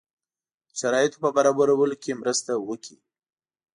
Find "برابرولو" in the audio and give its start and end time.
1.37-1.95